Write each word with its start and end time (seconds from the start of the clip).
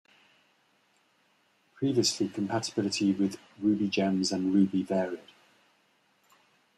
Previously, 1.75 2.27
compatibility 2.27 3.11
with 3.11 3.37
RubyGems 3.61 4.31
and 4.33 4.51
Ruby 4.51 4.81
varied. 4.81 5.19